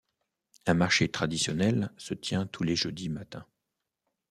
[0.65, 3.45] Un marché traditionnel se tient tous les jeudis matins.